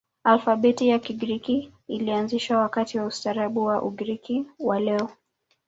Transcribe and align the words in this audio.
Alfabeti 0.23 0.87
ya 0.87 0.99
Kigiriki 0.99 1.73
ilianzishwa 1.87 2.57
wakati 2.57 2.99
wa 2.99 3.05
ustaarabu 3.05 3.63
wa 3.65 3.81
Ugiriki 3.83 4.45
wa 4.59 4.79
leo. 4.79 5.09